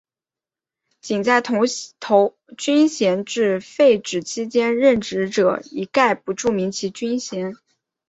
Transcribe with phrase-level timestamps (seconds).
[0.99, 1.43] 仅在
[2.57, 7.53] 军衔制废止期间任职者一概不注明其军衔。